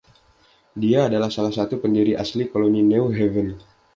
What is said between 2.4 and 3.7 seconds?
Koloni New Haven.